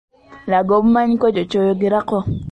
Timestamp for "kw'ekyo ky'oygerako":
1.19-2.17